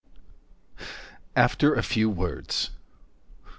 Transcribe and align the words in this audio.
After 1.35 1.75
a 1.75 1.83
Few 1.83 2.09
Words 2.09 2.71